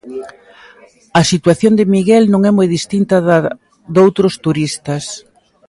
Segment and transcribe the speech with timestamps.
[1.19, 3.37] A situación de Miguel non é moi distinta da
[3.95, 5.03] doutros turistas.